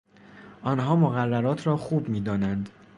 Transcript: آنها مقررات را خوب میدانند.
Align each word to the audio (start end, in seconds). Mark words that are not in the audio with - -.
آنها 0.61 0.95
مقررات 0.95 1.67
را 1.67 1.77
خوب 1.77 2.09
میدانند. 2.09 2.69